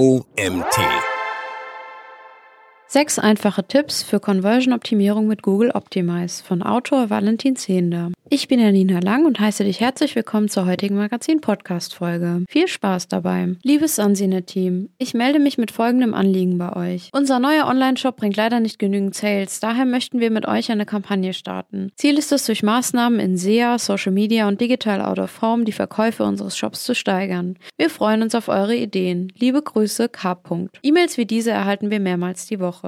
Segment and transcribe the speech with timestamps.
[0.00, 1.13] OMT.
[2.94, 8.12] Sechs einfache Tipps für Conversion-Optimierung mit Google Optimize von Autor Valentin Zehnder.
[8.30, 12.44] Ich bin Janina Lang und heiße dich herzlich willkommen zur heutigen Magazin-Podcast-Folge.
[12.48, 13.56] Viel Spaß dabei.
[13.64, 17.10] Liebes Ansine-Team, ich melde mich mit folgendem Anliegen bei euch.
[17.12, 21.34] Unser neuer Online-Shop bringt leider nicht genügend Sales, daher möchten wir mit euch eine Kampagne
[21.34, 21.90] starten.
[21.96, 25.72] Ziel ist es, durch Maßnahmen in SEA, Social Media und Digital Out of Home die
[25.72, 27.56] Verkäufe unseres Shops zu steigern.
[27.76, 29.32] Wir freuen uns auf eure Ideen.
[29.36, 30.38] Liebe Grüße, K.
[30.82, 32.83] E-Mails wie diese erhalten wir mehrmals die Woche.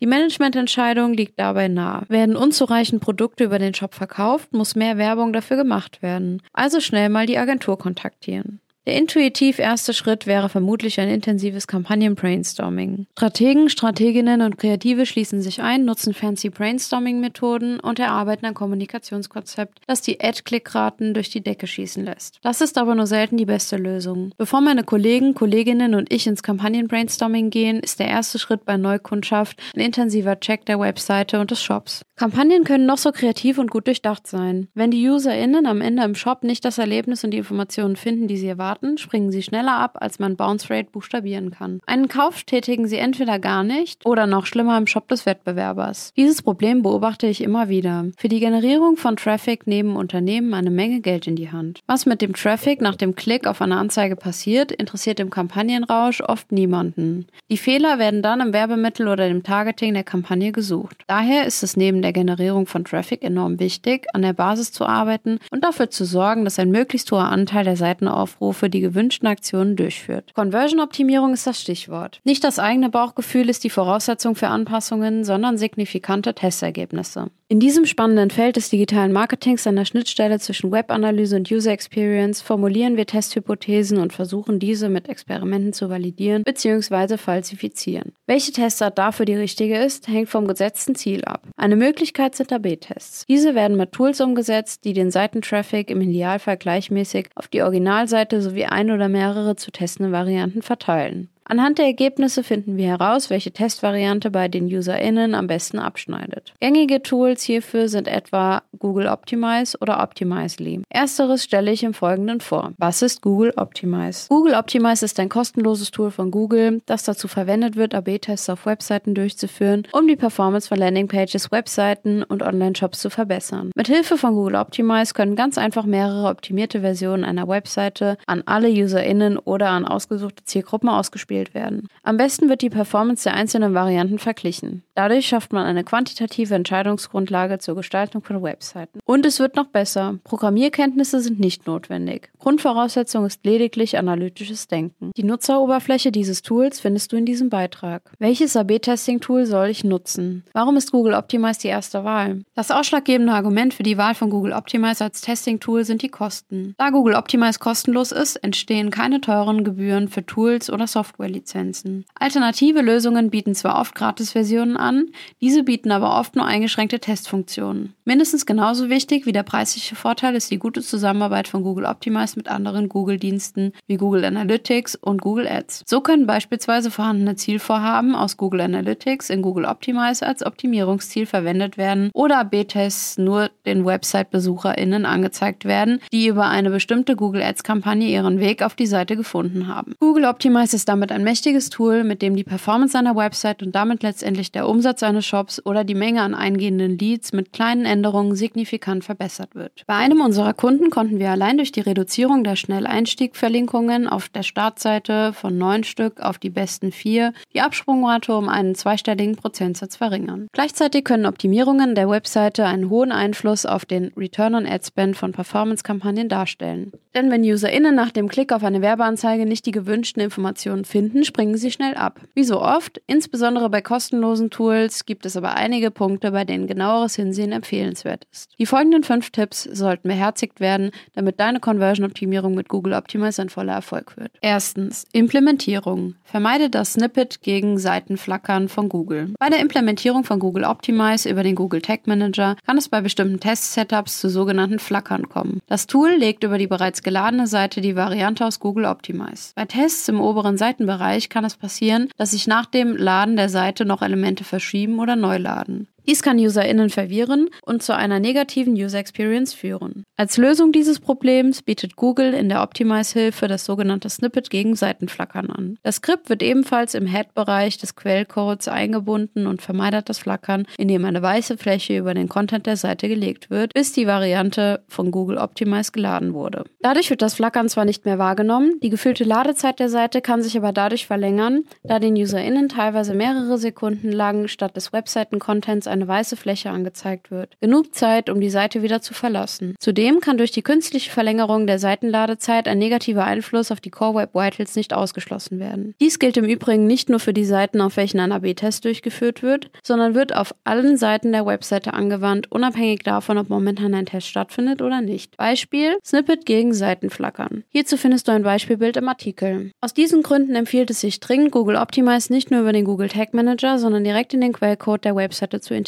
[0.00, 2.04] Die Managemententscheidung liegt dabei nah.
[2.08, 6.42] Werden unzureichend Produkte über den Shop verkauft, muss mehr Werbung dafür gemacht werden.
[6.52, 8.60] Also schnell mal die Agentur kontaktieren.
[8.86, 13.06] Der intuitiv erste Schritt wäre vermutlich ein intensives Kampagnen-Brainstorming.
[13.16, 20.02] Strategen, Strateginnen und Kreative schließen sich ein, nutzen fancy Brainstorming-Methoden und erarbeiten ein Kommunikationskonzept, das
[20.02, 22.40] die Ad-Click-Raten durch die Decke schießen lässt.
[22.42, 24.32] Das ist aber nur selten die beste Lösung.
[24.36, 29.62] Bevor meine Kollegen, Kolleginnen und ich ins Kampagnen-Brainstorming gehen, ist der erste Schritt bei Neukundschaft
[29.74, 32.02] ein intensiver Check der Webseite und des Shops.
[32.16, 34.68] Kampagnen können noch so kreativ und gut durchdacht sein.
[34.74, 38.36] Wenn die UserInnen am Ende im Shop nicht das Erlebnis und die Informationen finden, die
[38.36, 41.80] sie erwarten, starten, springen sie schneller ab, als man Bounce Rate buchstabieren kann.
[41.86, 46.12] Einen Kauf tätigen sie entweder gar nicht oder noch schlimmer im Shop des Wettbewerbers.
[46.16, 48.06] Dieses Problem beobachte ich immer wieder.
[48.16, 51.80] Für die Generierung von Traffic nehmen Unternehmen eine Menge Geld in die Hand.
[51.86, 56.50] Was mit dem Traffic nach dem Klick auf eine Anzeige passiert, interessiert im Kampagnenrausch oft
[56.50, 57.26] niemanden.
[57.50, 61.02] Die Fehler werden dann im Werbemittel oder dem Targeting der Kampagne gesucht.
[61.06, 65.38] Daher ist es neben der Generierung von Traffic enorm wichtig, an der Basis zu arbeiten
[65.50, 69.76] und dafür zu sorgen, dass ein möglichst hoher Anteil der Seitenaufrufe für die gewünschten Aktionen
[69.76, 70.32] durchführt.
[70.32, 72.22] Conversion-Optimierung ist das Stichwort.
[72.24, 77.30] Nicht das eigene Bauchgefühl ist die Voraussetzung für Anpassungen, sondern signifikante Testergebnisse.
[77.48, 82.40] In diesem spannenden Feld des digitalen Marketings an der Schnittstelle zwischen Webanalyse und User Experience
[82.40, 87.18] formulieren wir Testhypothesen und versuchen diese mit Experimenten zu validieren bzw.
[87.18, 88.12] falsifizieren.
[88.26, 91.46] Welche Testart dafür die richtige ist, hängt vom gesetzten Ziel ab.
[91.54, 93.26] Eine Möglichkeit sind AB-Tests.
[93.28, 98.53] Diese werden mit Tools umgesetzt, die den Seitentraffic im Idealfall gleichmäßig auf die Originalseite sowie
[98.66, 101.28] ein oder mehrere zu testende Varianten verteilen.
[101.46, 106.54] Anhand der Ergebnisse finden wir heraus, welche Testvariante bei den UserInnen am besten abschneidet.
[106.58, 110.80] Gängige Tools hierfür sind etwa Google Optimize oder Optimizely.
[110.88, 112.72] Ersteres stelle ich im Folgenden vor.
[112.78, 114.28] Was ist Google Optimize?
[114.30, 119.14] Google Optimize ist ein kostenloses Tool von Google, das dazu verwendet wird, AB-Tests auf Webseiten
[119.14, 123.70] durchzuführen, um die Performance von Landingpages, Webseiten und Online-Shops zu verbessern.
[123.74, 128.70] Mit Hilfe von Google Optimize können ganz einfach mehrere optimierte Versionen einer Webseite an alle
[128.70, 131.88] UserInnen oder an ausgesuchte Zielgruppen ausgespielt ausgespielt werden.
[132.02, 134.82] Am besten wird die Performance der einzelnen Varianten verglichen.
[134.94, 139.00] Dadurch schafft man eine quantitative Entscheidungsgrundlage zur Gestaltung von Webseiten.
[139.04, 140.18] Und es wird noch besser.
[140.24, 142.30] Programmierkenntnisse sind nicht notwendig.
[142.38, 145.10] Grundvoraussetzung ist lediglich analytisches Denken.
[145.16, 148.12] Die Nutzeroberfläche dieses Tools findest du in diesem Beitrag.
[148.18, 150.44] Welches AB-Testing-Tool soll ich nutzen?
[150.52, 152.42] Warum ist Google Optimize die erste Wahl?
[152.54, 156.74] Das ausschlaggebende Argument für die Wahl von Google Optimize als Testing-Tool sind die Kosten.
[156.78, 161.23] Da Google Optimize kostenlos ist, entstehen keine teuren Gebühren für Tools oder Software.
[161.24, 162.04] Softwarelizenzen.
[162.14, 165.06] Alternative Lösungen bieten zwar oft Gratisversionen an,
[165.40, 167.94] diese bieten aber oft nur eingeschränkte Testfunktionen.
[168.04, 172.48] Mindestens genauso wichtig wie der preisliche Vorteil ist die gute Zusammenarbeit von Google Optimize mit
[172.48, 175.84] anderen Google-Diensten wie Google Analytics und Google Ads.
[175.86, 182.10] So können beispielsweise vorhandene Zielvorhaben aus Google Analytics in Google Optimize als Optimierungsziel verwendet werden
[182.12, 188.62] oder AB-Tests nur den Website-BesucherInnen angezeigt werden, die über eine bestimmte Google Ads-Kampagne ihren Weg
[188.62, 189.94] auf die Seite gefunden haben.
[189.98, 194.02] Google Optimize ist damit ein mächtiges Tool, mit dem die Performance einer Website und damit
[194.02, 199.04] letztendlich der Umsatz eines Shops oder die Menge an eingehenden Leads mit kleinen Änderungen signifikant
[199.04, 199.84] verbessert wird.
[199.86, 205.32] Bei einem unserer Kunden konnten wir allein durch die Reduzierung der Schnelleinstieg-Verlinkungen auf der Startseite
[205.32, 210.48] von neun Stück auf die besten vier die Absprungrate um einen zweistelligen Prozentsatz verringern.
[210.52, 215.30] Gleichzeitig können Optimierungen der Webseite einen hohen Einfluss auf den Return on Ad Spend von
[215.32, 216.92] Performance-Kampagnen darstellen.
[217.14, 221.56] Denn wenn UserInnen nach dem Klick auf eine Werbeanzeige nicht die gewünschten Informationen finden, springen
[221.56, 222.20] sie schnell ab.
[222.34, 227.16] Wie so oft, insbesondere bei kostenlosen Tools, gibt es aber einige Punkte, bei denen genaueres
[227.16, 228.50] Hinsehen empfehlenswert ist.
[228.58, 233.74] Die folgenden fünf Tipps sollten beherzigt werden, damit deine Conversion-Optimierung mit Google Optimize ein voller
[233.74, 234.32] Erfolg wird.
[234.40, 236.14] Erstens, Implementierung.
[236.24, 239.34] Vermeide das Snippet gegen Seitenflackern von Google.
[239.38, 243.40] Bei der Implementierung von Google Optimize über den Google Tag Manager kann es bei bestimmten
[243.40, 245.60] Test-Setups zu sogenannten Flackern kommen.
[245.66, 249.52] Das Tool legt über die bereits geladene Seite die Variante aus Google Optimize.
[249.54, 250.93] Bei Tests im oberen Seitenbereich
[251.28, 255.38] kann es passieren, dass sich nach dem Laden der Seite noch Elemente verschieben oder neu
[255.38, 255.88] laden.
[256.06, 260.04] Dies kann UserInnen verwirren und zu einer negativen User Experience führen.
[260.16, 265.78] Als Lösung dieses Problems bietet Google in der Optimize-Hilfe das sogenannte Snippet gegen Seitenflackern an.
[265.82, 271.22] Das Skript wird ebenfalls im Head-Bereich des Quellcodes eingebunden und vermeidet das Flackern, indem eine
[271.22, 275.92] weiße Fläche über den Content der Seite gelegt wird, bis die Variante von Google Optimize
[275.92, 276.64] geladen wurde.
[276.80, 280.56] Dadurch wird das Flackern zwar nicht mehr wahrgenommen, die gefühlte Ladezeit der Seite kann sich
[280.58, 286.36] aber dadurch verlängern, da den UserInnen teilweise mehrere Sekunden lang statt des Webseiten-Contents eine weiße
[286.36, 287.56] Fläche angezeigt wird.
[287.60, 289.74] Genug Zeit, um die Seite wieder zu verlassen.
[289.78, 294.34] Zudem kann durch die künstliche Verlängerung der Seitenladezeit ein negativer Einfluss auf die Core Web
[294.34, 295.94] Vitals nicht ausgeschlossen werden.
[296.00, 299.70] Dies gilt im Übrigen nicht nur für die Seiten, auf welchen ein AB-Test durchgeführt wird,
[299.82, 304.82] sondern wird auf allen Seiten der Webseite angewandt, unabhängig davon, ob momentan ein Test stattfindet
[304.82, 305.36] oder nicht.
[305.36, 307.64] Beispiel Snippet gegen Seitenflackern.
[307.70, 309.70] Hierzu findest du ein Beispielbild im Artikel.
[309.80, 313.32] Aus diesen Gründen empfiehlt es sich dringend, Google Optimize nicht nur über den Google Tag
[313.32, 315.83] Manager, sondern direkt in den Quellcode der Webseite zu integrieren.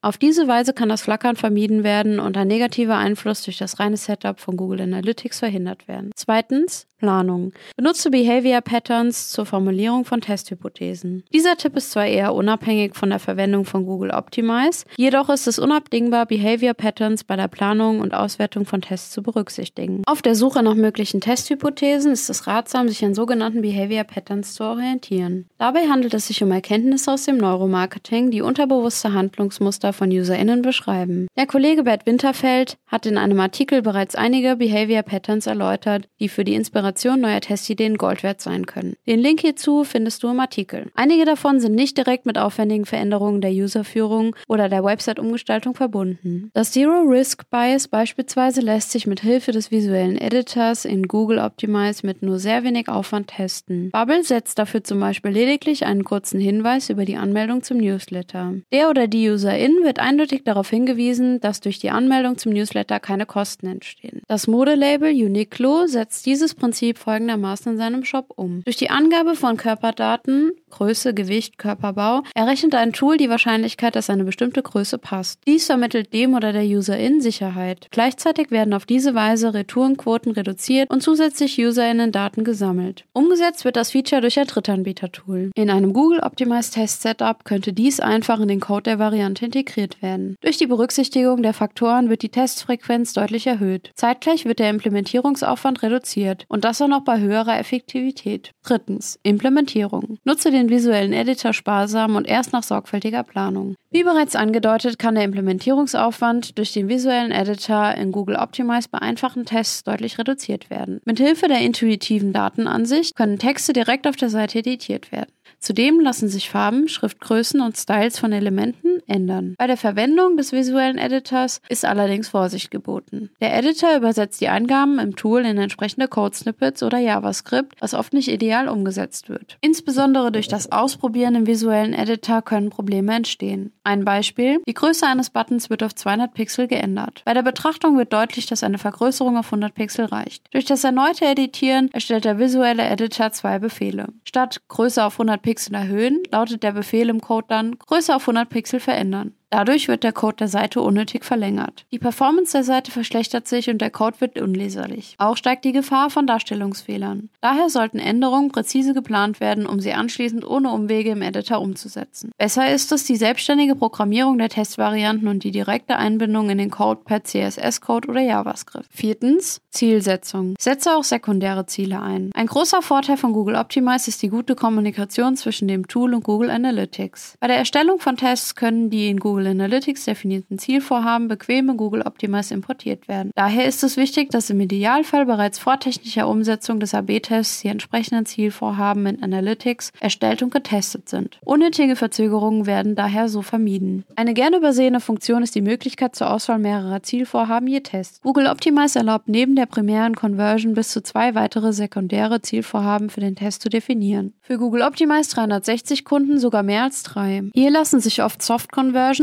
[0.00, 3.96] Auf diese Weise kann das Flackern vermieden werden und ein negativer Einfluss durch das reine
[3.96, 6.10] Setup von Google Analytics verhindert werden.
[6.14, 7.52] Zweitens, Planung.
[7.76, 11.24] Benutze Behavior Patterns zur Formulierung von Testhypothesen.
[11.32, 15.58] Dieser Tipp ist zwar eher unabhängig von der Verwendung von Google Optimize, jedoch ist es
[15.58, 20.02] unabdingbar, Behavior Patterns bei der Planung und Auswertung von Tests zu berücksichtigen.
[20.06, 24.64] Auf der Suche nach möglichen Testhypothesen ist es ratsam, sich an sogenannten Behavior Patterns zu
[24.64, 25.46] orientieren.
[25.58, 31.26] Dabei handelt es sich um Erkenntnisse aus dem Neuromarketing, die unterbewusste Handlungsmuster von UserInnen beschreiben.
[31.36, 36.44] Der Kollege Bert Winterfeld hat in einem Artikel bereits einige Behavior Patterns erläutert, die für
[36.44, 38.94] die Inspiration Inspiration neuer Testideen Gold wert sein können.
[39.08, 40.86] Den Link hierzu findest du im Artikel.
[40.94, 46.50] Einige davon sind nicht direkt mit aufwendigen Veränderungen der Userführung oder der Website-Umgestaltung verbunden.
[46.54, 52.06] Das Zero Risk Bias beispielsweise lässt sich mit Hilfe des visuellen Editors in Google Optimize
[52.06, 53.90] mit nur sehr wenig Aufwand testen.
[53.90, 58.54] Bubble setzt dafür zum Beispiel lediglich einen kurzen Hinweis über die Anmeldung zum Newsletter.
[58.72, 63.26] Der oder die Userin wird eindeutig darauf hingewiesen, dass durch die Anmeldung zum Newsletter keine
[63.26, 64.22] Kosten entstehen.
[64.28, 68.60] Das Modelabel Uniqlo setzt dieses Prinzip Prinzip folgendermaßen in seinem Shop um.
[68.64, 74.24] Durch die Angabe von Körperdaten, Größe, Gewicht, Körperbau, errechnet ein Tool die Wahrscheinlichkeit, dass eine
[74.24, 75.40] bestimmte Größe passt.
[75.46, 77.86] Dies vermittelt dem oder der Userin Sicherheit.
[77.92, 83.06] Gleichzeitig werden auf diese Weise Retourenquoten reduziert und zusätzlich UserInnen Daten gesammelt.
[83.14, 85.52] Umgesetzt wird das Feature durch ein Drittanbieter-Tool.
[85.54, 90.02] In einem Google Optimized Test Setup könnte dies einfach in den Code der Variante integriert
[90.02, 90.36] werden.
[90.42, 93.92] Durch die Berücksichtigung der Faktoren wird die Testfrequenz deutlich erhöht.
[93.94, 98.50] Zeitgleich wird der Implementierungsaufwand reduziert und das auch noch bei höherer Effektivität.
[98.64, 100.18] Drittens, Implementierung.
[100.24, 103.76] Nutze den visuellen Editor sparsam und erst nach sorgfältiger Planung.
[103.90, 109.44] Wie bereits angedeutet, kann der Implementierungsaufwand durch den visuellen Editor in Google Optimize bei einfachen
[109.44, 111.00] Tests deutlich reduziert werden.
[111.04, 115.30] Mit Hilfe der intuitiven Datenansicht können Texte direkt auf der Seite editiert werden.
[115.60, 119.54] Zudem lassen sich Farben, Schriftgrößen und Styles von Elementen ändern.
[119.58, 123.30] Bei der Verwendung des visuellen Editors ist allerdings Vorsicht geboten.
[123.40, 128.28] Der Editor übersetzt die Eingaben im Tool in entsprechende Code-Snippets oder JavaScript, was oft nicht
[128.28, 129.58] ideal umgesetzt wird.
[129.60, 133.72] Insbesondere durch das Ausprobieren im visuellen Editor können Probleme entstehen.
[133.84, 137.22] Ein Beispiel: Die Größe eines Buttons wird auf 200 Pixel geändert.
[137.24, 140.42] Bei der Betrachtung wird deutlich, dass eine Vergrößerung auf 100 Pixel reicht.
[140.52, 144.08] Durch das erneute Editieren erstellt der visuelle Editor zwei Befehle.
[144.36, 148.50] Statt Größe auf 100 Pixel erhöhen, lautet der Befehl im Code dann Größe auf 100
[148.50, 149.32] Pixel verändern.
[149.50, 151.86] Dadurch wird der Code der Seite unnötig verlängert.
[151.92, 155.14] Die Performance der Seite verschlechtert sich und der Code wird unleserlich.
[155.18, 157.30] Auch steigt die Gefahr von Darstellungsfehlern.
[157.40, 162.32] Daher sollten Änderungen präzise geplant werden, um sie anschließend ohne Umwege im Editor umzusetzen.
[162.38, 167.02] Besser ist es, die selbstständige Programmierung der Testvarianten und die direkte Einbindung in den Code
[167.04, 168.86] per CSS-Code oder JavaScript.
[168.90, 170.54] Viertens, Zielsetzung.
[170.58, 172.30] Setze auch sekundäre Ziele ein.
[172.34, 176.50] Ein großer Vorteil von Google Optimize ist die gute Kommunikation zwischen dem Tool und Google
[176.50, 177.36] Analytics.
[177.38, 181.76] Bei der Erstellung von Tests können die in Google Google Analytics definierten Zielvorhaben bequem in
[181.76, 183.32] Google Optimize importiert werden.
[183.34, 188.24] Daher ist es wichtig, dass im Idealfall bereits vor technischer Umsetzung des AB-Tests die entsprechenden
[188.24, 191.38] Zielvorhaben in Analytics erstellt und getestet sind.
[191.44, 194.06] Unnötige Verzögerungen werden daher so vermieden.
[194.16, 198.22] Eine gerne übersehene Funktion ist die Möglichkeit zur Auswahl mehrerer Zielvorhaben je Test.
[198.22, 203.36] Google Optimize erlaubt neben der primären Conversion bis zu zwei weitere sekundäre Zielvorhaben für den
[203.36, 204.32] Test zu definieren.
[204.40, 207.42] Für Google Optimize 360 Kunden sogar mehr als drei.
[207.52, 208.72] Hier lassen sich oft Soft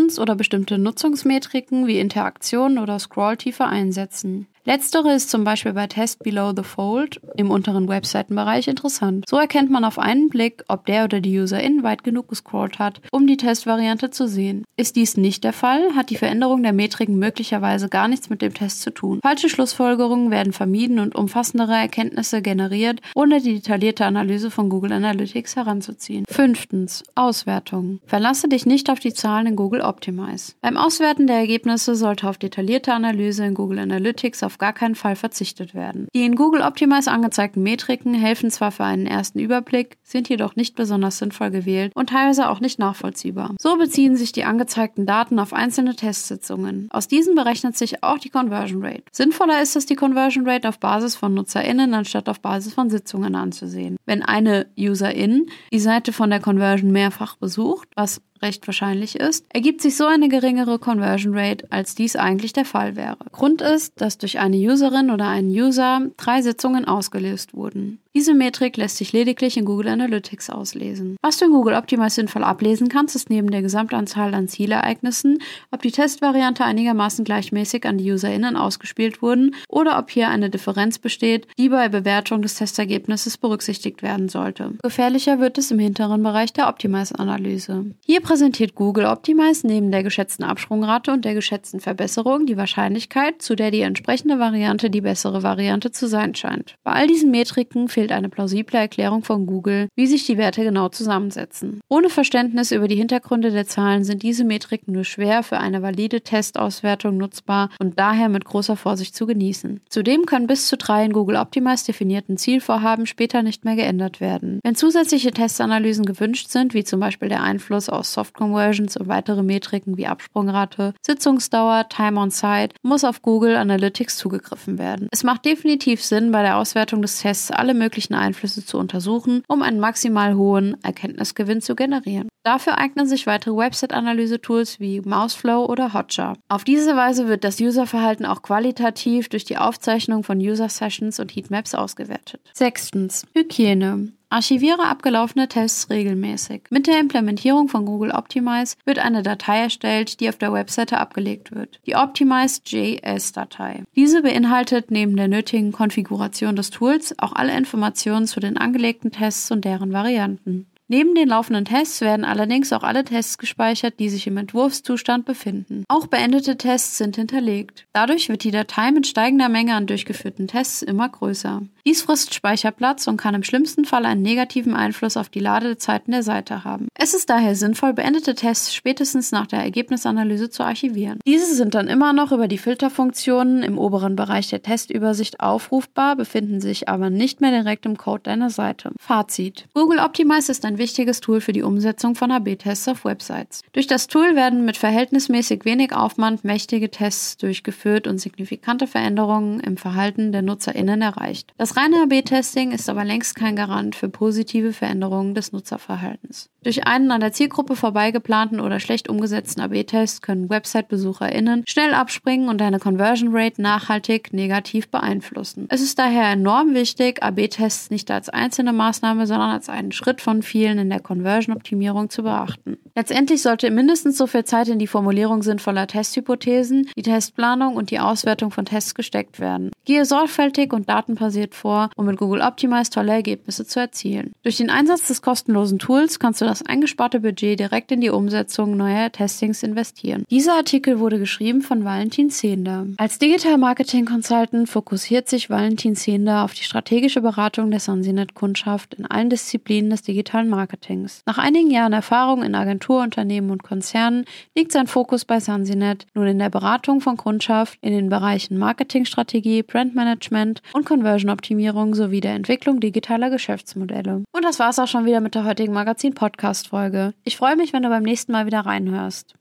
[0.04, 4.48] Conversions oder bestimmte Nutzungsmetriken wie Interaktionen oder Scrolltiefe einsetzen.
[4.66, 9.26] Letztere ist zum Beispiel bei Test Below the Fold im unteren Webseitenbereich interessant.
[9.28, 13.02] So erkennt man auf einen Blick, ob der oder die Userin weit genug gescrollt hat,
[13.12, 14.64] um die Testvariante zu sehen.
[14.78, 18.54] Ist dies nicht der Fall, hat die Veränderung der Metriken möglicherweise gar nichts mit dem
[18.54, 19.20] Test zu tun.
[19.22, 25.58] Falsche Schlussfolgerungen werden vermieden und umfassendere Erkenntnisse generiert, ohne die detaillierte Analyse von Google Analytics
[25.58, 26.24] heranzuziehen.
[26.30, 27.04] Fünftens.
[27.16, 28.00] Auswertung.
[28.06, 30.54] Verlasse dich nicht auf die Zahlen in Google Optimize.
[30.62, 35.16] Beim Auswerten der Ergebnisse sollte auf detaillierte Analyse in Google Analytics auf gar keinen Fall
[35.16, 36.08] verzichtet werden.
[36.14, 40.76] Die in Google Optimize angezeigten Metriken helfen zwar für einen ersten Überblick, sind jedoch nicht
[40.76, 43.56] besonders sinnvoll gewählt und teilweise auch nicht nachvollziehbar.
[43.60, 46.88] So beziehen sich die angezeigten Daten auf einzelne Testsitzungen.
[46.92, 49.04] Aus diesen berechnet sich auch die Conversion Rate.
[49.12, 53.36] Sinnvoller ist es, die Conversion Rate auf Basis von NutzerInnen anstatt auf Basis von Sitzungen
[53.36, 53.98] anzusehen.
[54.06, 59.82] Wenn eine Userin die Seite von der Conversion mehrfach besucht, was recht wahrscheinlich ist, ergibt
[59.82, 63.18] sich so eine geringere Conversion Rate, als dies eigentlich der Fall wäre.
[63.32, 68.00] Grund ist, dass durch eine Userin oder einen User drei Sitzungen ausgelöst wurden.
[68.16, 71.18] Diese Metrik lässt sich lediglich in Google Analytics auslesen.
[71.24, 75.40] Was du in Google Optimize sinnvoll ablesen kannst, ist neben der Gesamtanzahl an Zielereignissen,
[75.72, 81.00] ob die Testvariante einigermaßen gleichmäßig an die UserInnen ausgespielt wurden oder ob hier eine Differenz
[81.00, 84.74] besteht, die bei Bewertung des Testergebnisses berücksichtigt werden sollte.
[84.84, 87.96] Gefährlicher wird es im hinteren Bereich der Optimize-Analyse.
[88.06, 93.56] Hier präsentiert Google Optimize neben der geschätzten Absprungrate und der geschätzten Verbesserung die Wahrscheinlichkeit, zu
[93.56, 96.76] der die entsprechende Variante die bessere Variante zu sein scheint.
[96.84, 100.62] Bei all diesen Metriken fehlt fehlt eine plausible Erklärung von Google, wie sich die Werte
[100.66, 101.80] genau zusammensetzen.
[101.88, 106.20] Ohne Verständnis über die Hintergründe der Zahlen sind diese Metriken nur schwer für eine valide
[106.20, 109.80] Testauswertung nutzbar und daher mit großer Vorsicht zu genießen.
[109.88, 114.60] Zudem können bis zu drei in Google Optimize definierten Zielvorhaben später nicht mehr geändert werden.
[114.64, 119.44] Wenn zusätzliche Testanalysen gewünscht sind, wie zum Beispiel der Einfluss aus Soft Conversions und weitere
[119.44, 125.08] Metriken wie Absprungrate, Sitzungsdauer, Time on Site, muss auf Google Analytics zugegriffen werden.
[125.12, 129.44] Es macht definitiv Sinn, bei der Auswertung des Tests alle möglichen möglichen Einflüsse zu untersuchen,
[129.48, 132.28] um einen maximal hohen Erkenntnisgewinn zu generieren.
[132.44, 136.36] Dafür eignen sich weitere Website-Analyse-Tools wie Mouseflow oder Hotjar.
[136.50, 141.76] Auf diese Weise wird das Userverhalten auch qualitativ durch die Aufzeichnung von User-Sessions und Heatmaps
[141.76, 142.42] ausgewertet.
[142.54, 143.28] Sechstens.
[143.36, 144.14] Hygiene.
[144.34, 146.64] Archiviere abgelaufene Tests regelmäßig.
[146.72, 151.54] Mit der Implementierung von Google Optimize wird eine Datei erstellt, die auf der Webseite abgelegt
[151.54, 151.80] wird.
[151.86, 153.84] Die Optimize.js-Datei.
[153.96, 159.52] Diese beinhaltet neben der nötigen Konfiguration des Tools auch alle Informationen zu den angelegten Tests
[159.52, 160.66] und deren Varianten.
[160.90, 165.86] Neben den laufenden Tests werden allerdings auch alle Tests gespeichert, die sich im Entwurfszustand befinden.
[165.88, 167.86] Auch beendete Tests sind hinterlegt.
[167.94, 171.62] Dadurch wird die Datei mit steigender Menge an durchgeführten Tests immer größer.
[171.86, 176.24] Dies frisst Speicherplatz und kann im schlimmsten Fall einen negativen Einfluss auf die Ladezeiten der
[176.24, 176.88] Seite haben.
[176.96, 181.20] Es ist daher sinnvoll, beendete Tests spätestens nach der Ergebnisanalyse zu archivieren.
[181.26, 186.62] Diese sind dann immer noch über die Filterfunktionen im oberen Bereich der Testübersicht aufrufbar, befinden
[186.62, 188.92] sich aber nicht mehr direkt im Code deiner Seite.
[189.00, 189.66] Fazit.
[189.74, 193.62] Google Optimize ist ein wichtiges Tool für die Umsetzung von AB-Tests auf Websites.
[193.72, 199.78] Durch das Tool werden mit verhältnismäßig wenig Aufwand mächtige Tests durchgeführt und signifikante Veränderungen im
[199.78, 201.54] Verhalten der NutzerInnen erreicht.
[201.58, 206.50] Das reine AB-Testing ist aber längst kein Garant für positive Veränderungen des Nutzerverhaltens.
[206.64, 212.60] Durch einen an der Zielgruppe vorbeigeplanten oder schlecht umgesetzten AB-Test können Website-BesucherInnen schnell abspringen und
[212.60, 215.68] deine Conversion Rate nachhaltig negativ beeinflussen.
[215.70, 220.42] Es ist daher enorm wichtig, AB-Tests nicht als einzelne Maßnahme, sondern als einen Schritt von
[220.42, 222.78] vielen Zielen in der Conversion-Optimierung zu beachten.
[222.96, 228.00] Letztendlich sollte mindestens so viel Zeit in die Formulierung sinnvoller Testhypothesen, die Testplanung und die
[228.00, 229.72] Auswertung von Tests gesteckt werden.
[229.84, 234.32] Gehe sorgfältig und datenbasiert vor, um mit Google Optimize tolle Ergebnisse zu erzielen.
[234.44, 238.78] Durch den Einsatz des kostenlosen Tools kannst du das eingesparte Budget direkt in die Umsetzung
[238.78, 240.24] neuer Testings investieren.
[240.30, 242.86] Dieser Artikel wurde geschrieben von Valentin Zehnder.
[242.98, 249.06] Als Digital Marketing Consultant fokussiert sich Valentin Zehnder auf die strategische Beratung der Sansinet-Kundschaft in
[249.06, 251.22] allen Disziplinen des digitalen Marketings.
[251.26, 256.40] Nach einigen Jahren Erfahrung in Agenturunternehmen und Konzernen liegt sein Fokus bei Sansinet nun in
[256.40, 263.30] der Beratung von Kundschaft in den Bereichen Marketingstrategie, Brandmanagement und Conversion-Optimierung sowie der Entwicklung digitaler
[263.30, 264.24] Geschäftsmodelle.
[264.32, 267.14] Und das war's auch schon wieder mit der heutigen Magazin-Podcast-Folge.
[267.24, 269.36] Ich freue mich, wenn du beim nächsten Mal wieder reinhörst.